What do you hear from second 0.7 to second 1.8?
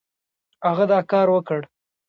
دا کار وکړ.